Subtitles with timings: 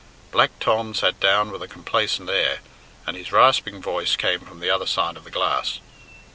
[0.31, 2.61] Black Tom sat down with a complacent air,
[3.05, 5.79] and his rasping voice came from the other side of the glass.